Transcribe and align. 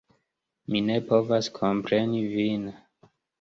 Mi 0.75 0.79
ne 0.87 0.95
povas 1.11 1.49
kompreni 1.59 2.23
vin. 2.33 2.65